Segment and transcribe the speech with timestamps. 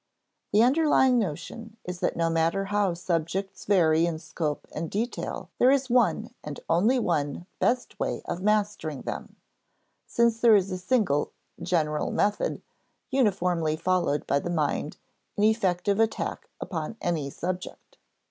[0.51, 5.69] The underlying notion is that no matter how subjects vary in scope and detail there
[5.69, 9.35] is one and only one best way of mastering them,
[10.07, 12.63] since there is a single "general method"
[13.11, 14.97] uniformly followed by the mind
[15.37, 17.99] in effective attack upon any subject.